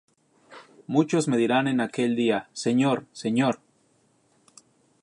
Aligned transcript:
Muchos 0.87 1.27
me 1.27 1.37
dirán 1.37 1.67
en 1.67 1.79
aquel 1.79 2.15
día: 2.15 2.49
Señor, 2.53 3.05
Señor, 3.11 3.59